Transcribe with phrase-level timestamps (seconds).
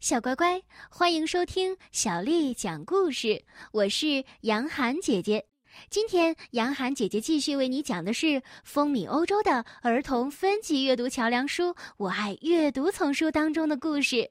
[0.00, 3.44] 小乖乖，欢迎收听小丽讲故事。
[3.72, 5.46] 我是杨涵姐姐。
[5.90, 14.30] 今天，杨涵姐姐继续为你讲的是风靡欧洲的儿童分级阅读桥梁书《我爱阅读》丛书当中的故事。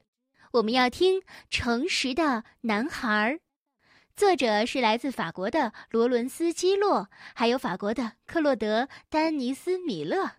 [0.52, 3.34] 我们要听《诚实的男孩》，
[4.16, 10.37] 作者是来自法国的罗伦斯·基洛，还有法国的克洛德·丹尼斯·米勒。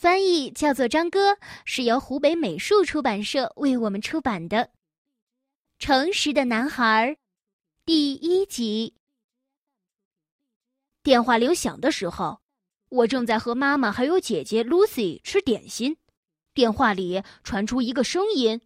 [0.00, 4.56] 翻译叫做张哥，是由湖北美术出版社为我们出版的
[5.78, 7.10] 《诚实的男孩》
[7.84, 8.94] 第一集。
[11.02, 12.40] 电话铃响的时候，
[12.88, 15.98] 我正在和妈妈还有姐姐 Lucy 吃点心，
[16.54, 18.62] 电话里传出一个声音：“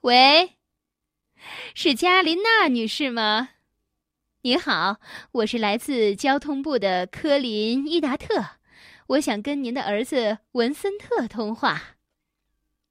[0.00, 0.56] 喂，
[1.74, 3.50] 是加琳娜女士吗？”
[4.46, 5.00] 你好，
[5.32, 8.44] 我是来自交通部的科林伊达特，
[9.08, 11.96] 我想跟您的儿子文森特通话。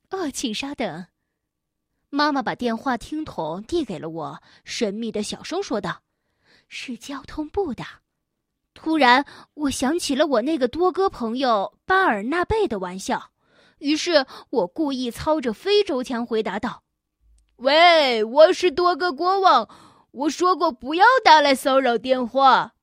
[0.09, 1.05] 哦，请稍等。
[2.09, 6.01] 妈妈把电话听筒递给了我，神秘的小声说道
[6.67, 7.85] ：“是交通部的。”
[8.75, 13.31] 突然，我想起了我那个多哥朋友巴尔纳贝的玩笑，
[13.77, 16.83] 于是我故意操着非洲腔回答道
[17.55, 19.69] ：“喂，我是多哥国王。”
[20.15, 22.75] 我说过不要打来骚扰电话，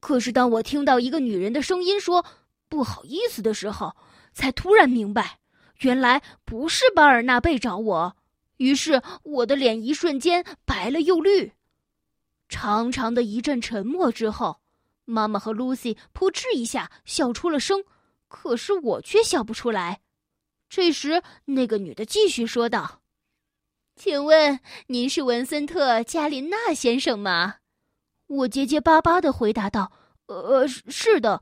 [0.00, 2.24] 可是当我听到一个女人的声音说
[2.70, 3.94] “不好意思”的时候，
[4.32, 5.40] 才突然明白，
[5.80, 8.16] 原来不是巴尔纳贝找我。
[8.56, 11.52] 于是我的脸一瞬间白了又绿。
[12.48, 14.60] 长长的一阵沉默之后，
[15.04, 17.84] 妈妈和露西扑哧一下笑出了声，
[18.28, 20.00] 可是我却笑不出来。
[20.70, 23.02] 这时，那个女的继续说道。
[23.96, 27.56] 请问您是文森特·加林纳先生吗？
[28.26, 29.90] 我结结巴巴的回答道
[30.28, 31.40] ：“呃，是的，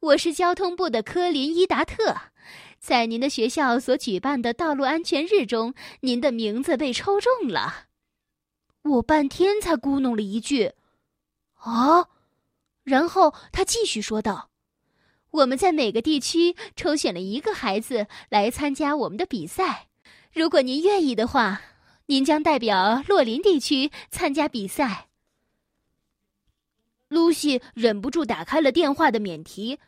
[0.00, 2.16] 我是交通部的科林伊达特，
[2.78, 7.86] 在您的学校所举办的道路安全日中，您的名字被抽中了。”
[8.82, 10.72] 我半天才咕哝了一句
[11.58, 12.06] ：“啊！”
[12.84, 14.50] 然后他继续说道
[15.32, 19.88] ：“我们在每个地区抽选了一个孩子来参加我们的比赛，
[20.32, 21.60] 如果您愿意的话。”
[22.12, 25.08] 您将代表洛林地区参加比赛。
[27.08, 29.78] 露西忍不住打开了电话的免提，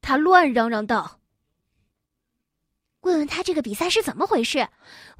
[0.00, 1.20] 她乱嚷嚷道
[3.04, 4.70] ：“问问他这个比赛是怎么回事，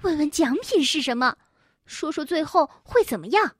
[0.00, 1.37] 问问奖品是什么，
[1.84, 3.56] 说说最后会怎么样。”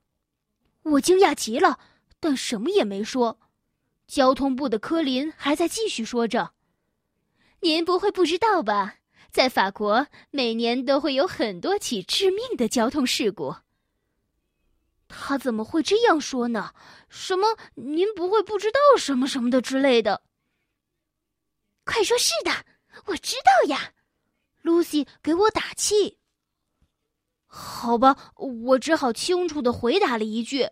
[0.81, 1.77] 我惊讶极了，
[2.19, 3.39] 但什么也没说。
[4.07, 6.53] 交通部的科林还在继续说着
[7.61, 8.95] ：“您不会不知道吧？”
[9.37, 13.55] 在法国，每年都会有很多起致命的交通事故。
[15.07, 16.73] 他怎么会这样说呢？
[17.07, 17.55] 什么？
[17.75, 20.23] 您不会不知道什么什么的之类的？
[21.85, 22.65] 快说是的，
[23.05, 23.93] 我知道呀。
[24.63, 26.17] 露西给我打气。
[27.45, 30.67] 好吧，我只好清楚的回答了一句：“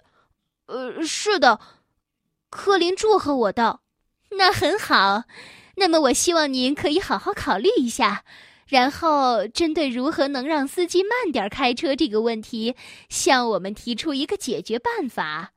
[0.65, 1.59] 呃，是的。”
[2.49, 3.83] 科林祝贺我道
[4.35, 5.25] ：“那很好。”
[5.77, 8.23] 那么，我希望您可以好好考虑一下，
[8.67, 12.75] 然后针对如何能让司机慢点开车这个问题，
[13.09, 15.51] 向我们提出一个解决办法。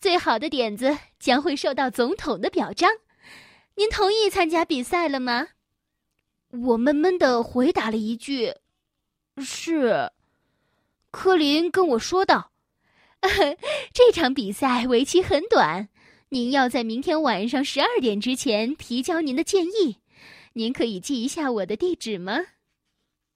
[0.00, 2.90] 最好的点子将会受到总统的表彰。
[3.76, 5.48] 您同意参加比赛了吗？
[6.50, 8.54] 我闷闷的回答了一句
[9.38, 10.10] ：“是。”
[11.10, 12.52] 科林跟我说道
[13.92, 15.88] ：“这场比赛为期很短。”
[16.30, 19.96] 您要在明天晚上十二点之前提交您的建议，
[20.58, 22.36] 您可以记一下我的地址吗？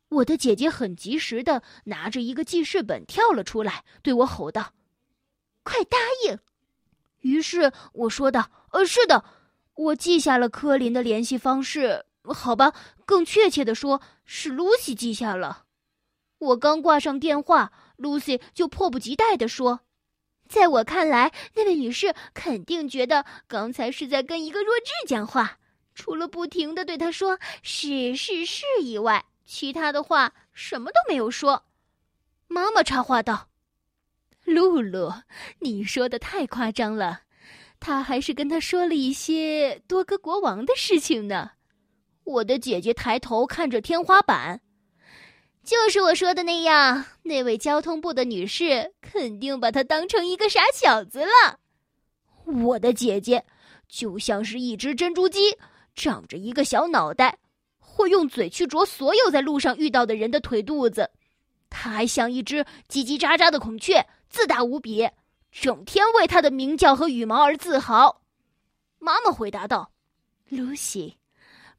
[0.09, 4.73] 我的姐姐很及时的拿着一个记事本跳了出来，对我吼道
[5.63, 6.37] ：“快答应！”
[7.23, 9.25] 于是我说道：“呃，是的，
[9.75, 12.05] 我记下了科林的联系方式。
[12.25, 12.75] 好吧，
[13.07, 15.67] 更确切的说，是露西记下了。”
[16.39, 19.83] 我刚挂上电话，露西就迫不及待的说。
[20.49, 25.61] 在我看来，那位女士肯定觉得刚才是在跟一个弱智讲话，
[25.95, 31.65] 除了不停的对他说“是是是”以外，其他的话什么都没有说。
[32.49, 33.49] 妈妈插话道
[34.45, 35.13] ：“露露，
[35.61, 37.21] 你说的太夸张了，
[37.81, 41.53] 他还是跟他说了一些多哥国王的事情呢。”
[42.25, 44.61] 我的姐姐抬头看着天花板。
[45.65, 51.59] 就是我说的那样，那位交通部的女士肯定把他当成一个傻小子了。
[52.45, 53.45] 我的姐姐
[53.89, 55.57] 就像是一只珍珠鸡，
[55.95, 57.39] 长着一个小脑袋，
[57.79, 61.11] 会用嘴去啄所有在路上遇到的人的腿肚子。
[61.71, 65.09] 它还像一只叽叽喳喳的孔雀，自大无比，
[65.51, 68.23] 整天为她的鸣叫和羽毛而自豪。
[68.99, 69.93] 妈妈回答道
[70.49, 71.17] ：“露西。”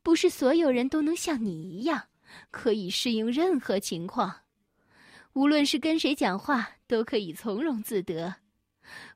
[0.03, 2.03] 不是所有人都能像你一样，
[2.51, 4.41] 可以适应任何情况。
[5.31, 8.35] 无论是跟谁讲话，都可以从容自得。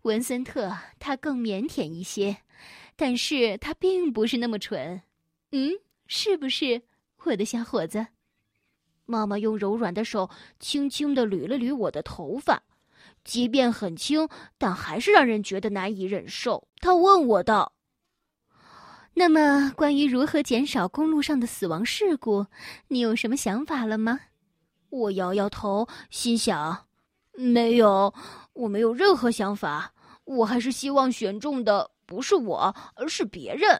[0.03, 2.37] 文森特他更腼腆一些，
[2.97, 5.01] 但是他并不是那么蠢。
[5.51, 5.71] 嗯，
[6.07, 6.81] 是不是，
[7.23, 8.07] 我的小伙子？
[9.05, 10.29] 妈妈用柔软的手
[10.59, 12.61] 轻轻地捋了捋我的头发，
[13.23, 14.27] 即便很轻，
[14.57, 16.67] 但还是让人觉得难以忍受。
[16.81, 17.71] 她问我道
[19.15, 22.47] ：“那么，关于如何减少公路上的死亡事故，
[22.89, 24.19] 你有什么想法了吗？”
[24.89, 26.87] 我摇摇头，心想
[27.31, 28.13] ：“没有，
[28.53, 29.93] 我没有任何想法。
[30.25, 33.79] 我还是希望选中的不是我，而是别人。”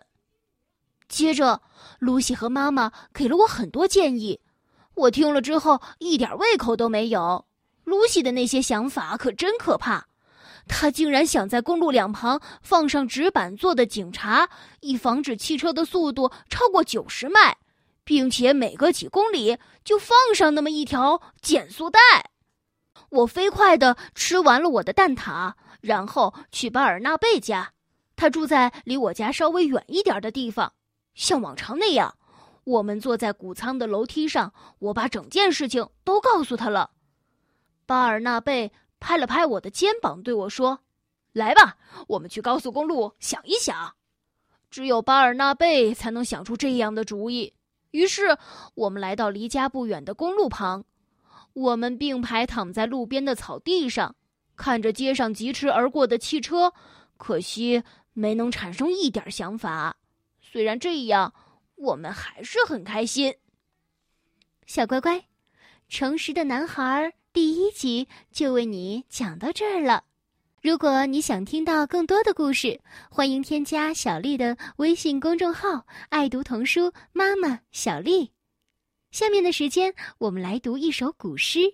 [1.10, 1.62] 接着，
[2.00, 4.40] 露西和妈妈给了我很多建议。
[4.94, 7.46] 我听了之后一点胃口都没有。
[7.86, 10.06] 露西的那些想法可真可怕，
[10.68, 14.50] 她竟然想在公路两旁放上纸板做的警察，
[14.82, 17.56] 以防止汽车的速度超过九十迈，
[18.04, 22.00] 并且每隔几公里就放上那么一条减速带。
[23.10, 27.72] 我飞快地吃完了我的蛋挞，然后去巴尔纳贝家，
[28.18, 30.74] 他住在离我家稍微远一点的地方，
[31.14, 32.14] 像往常那样。
[32.66, 36.92] 我们坐在谷仓的楼梯上，我把整件事情都告诉他了。
[37.86, 40.80] 巴尔纳贝拍了拍我的肩膀，对我说
[41.32, 41.78] ：“来吧，
[42.08, 43.94] 我们去高速公路想一想。”
[44.70, 47.54] 只有巴尔纳贝才能想出这样的主意。
[47.92, 48.38] 于是，
[48.74, 50.84] 我们来到离家不远的公路旁，
[51.54, 54.14] 我们并排躺在路边的草地上，
[54.58, 56.74] 看着街上疾驰而过的汽车，
[57.16, 57.82] 可惜
[58.18, 59.96] 没能产生一点想法。
[60.42, 61.32] 虽然这样。
[61.78, 63.36] 我们还是很开心，
[64.66, 65.20] 小乖乖，
[65.88, 66.84] 《诚实的男孩》
[67.32, 70.04] 第一集就为你讲到这儿了。
[70.64, 72.82] 如果你想听到更多的故事，
[73.12, 78.32] 欢迎添加小丽的微信公众号“爱读童书妈妈小丽”。
[79.14, 81.60] 下面的时间，我们来读一首古诗《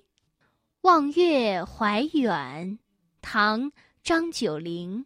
[0.82, 2.78] 望月怀远》，
[3.22, 3.72] 唐·
[4.04, 5.06] 张九龄。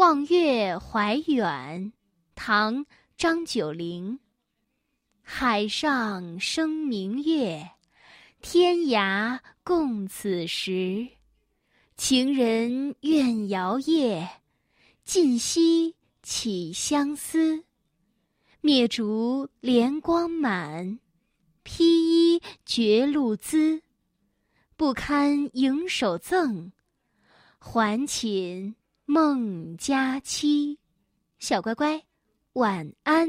[0.00, 1.92] 望月怀远》
[2.34, 2.86] 唐。
[3.18, 4.18] 张九龄。
[5.20, 7.72] 海上生明月，
[8.40, 11.06] 天涯共此时。
[11.98, 14.26] 情人怨遥夜，
[15.04, 17.64] 尽夕起相思。
[18.62, 20.98] 灭烛怜光满，
[21.62, 23.82] 披衣觉露滋。
[24.78, 26.72] 不堪盈手赠，
[27.58, 28.74] 还寝
[29.10, 30.78] 梦佳期。
[31.40, 32.00] 小乖乖。
[32.52, 33.26] 晚安。